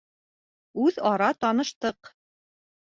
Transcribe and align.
Үҙ-ара 0.87 1.29
таныштыҡ. 1.47 2.15